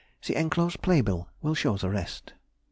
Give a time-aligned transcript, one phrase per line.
[0.25, 2.33] The enclosed playbill will show the rest.